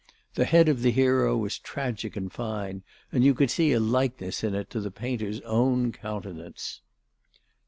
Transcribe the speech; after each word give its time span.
The 0.33 0.45
head 0.45 0.67
of 0.67 0.81
the 0.81 0.89
hero 0.89 1.37
was 1.37 1.59
tragic 1.59 2.15
and 2.15 2.33
fine, 2.33 2.81
and 3.11 3.23
you 3.23 3.35
could 3.35 3.51
see 3.51 3.71
a 3.71 3.79
likeness 3.79 4.43
in 4.43 4.55
it 4.55 4.71
to 4.71 4.79
the 4.79 4.89
painter's 4.89 5.41
own 5.41 5.91
countenance. 5.91 6.81